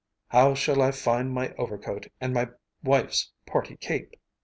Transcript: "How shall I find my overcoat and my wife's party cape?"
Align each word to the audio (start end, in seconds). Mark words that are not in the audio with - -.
"How 0.29 0.55
shall 0.55 0.81
I 0.81 0.89
find 0.89 1.31
my 1.31 1.53
overcoat 1.59 2.07
and 2.19 2.33
my 2.33 2.49
wife's 2.81 3.31
party 3.45 3.77
cape?" 3.77 4.11